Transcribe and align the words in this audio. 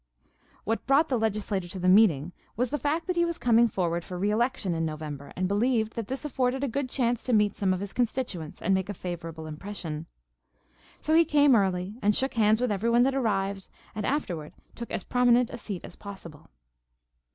What 0.63 0.87
brought 0.87 1.09
the 1.09 1.19
legislator 1.19 1.67
to 1.67 1.77
the 1.77 1.87
meeting 1.87 2.31
was 2.57 2.71
the 2.71 2.79
fact 2.79 3.05
that 3.05 3.15
he 3.15 3.23
was 3.23 3.37
coming 3.37 3.67
forward 3.67 4.03
for 4.03 4.17
re 4.17 4.31
election 4.31 4.73
in 4.73 4.83
November, 4.83 5.31
and 5.35 5.47
believed 5.47 5.93
that 5.93 6.07
this 6.07 6.25
afforded 6.25 6.63
a 6.63 6.67
good 6.67 6.89
chance 6.89 7.21
to 7.21 7.33
meet 7.33 7.55
some 7.55 7.71
of 7.71 7.81
his 7.81 7.93
constituents 7.93 8.63
and 8.63 8.73
make 8.73 8.89
a 8.89 8.95
favorable 8.95 9.45
impression. 9.45 10.07
So 11.01 11.13
he 11.13 11.23
came 11.23 11.53
early 11.55 11.99
and 12.01 12.15
shook 12.15 12.33
hands 12.33 12.59
with 12.59 12.71
everyone 12.71 13.03
that 13.03 13.13
arrived, 13.13 13.67
and 13.93 14.03
afterward 14.03 14.53
took 14.73 14.89
as 14.89 15.03
prominent 15.03 15.51
a 15.51 15.57
seat 15.59 15.85
as 15.85 15.95
possible. 15.95 16.49